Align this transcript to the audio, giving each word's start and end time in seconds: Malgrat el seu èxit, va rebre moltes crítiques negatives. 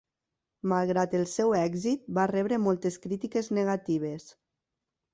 Malgrat 0.71 1.13
el 1.19 1.25
seu 1.33 1.53
èxit, 1.59 2.03
va 2.21 2.27
rebre 2.33 2.61
moltes 2.65 3.01
crítiques 3.07 3.55
negatives. 3.63 4.31